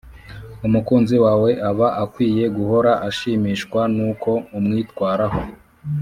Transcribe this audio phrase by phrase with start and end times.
[0.67, 5.41] umukunzi wawe aba akwiye guhora ashimishwa n’uko umwitwaraho